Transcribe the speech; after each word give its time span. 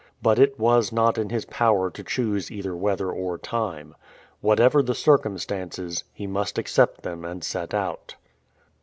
But 0.19 0.39
it 0.39 0.57
was 0.59 0.91
not 0.91 1.19
in 1.19 1.29
his 1.29 1.45
power 1.45 1.91
to 1.91 2.03
choose 2.03 2.49
either 2.49 2.75
weather 2.75 3.11
or 3.11 3.37
time. 3.37 3.93
Whatever 4.39 4.81
the 4.81 4.95
circumstances, 4.95 6.05
he 6.11 6.25
must 6.25 6.57
accept 6.57 7.03
them 7.03 7.23
and 7.23 7.43
set 7.43 7.71
out. 7.75 8.15